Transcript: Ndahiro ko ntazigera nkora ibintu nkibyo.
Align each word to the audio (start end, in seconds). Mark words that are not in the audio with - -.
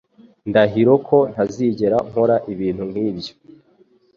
Ndahiro 0.49 0.93
ko 1.07 1.17
ntazigera 1.31 1.97
nkora 2.09 2.35
ibintu 2.53 2.83
nkibyo. 2.91 3.33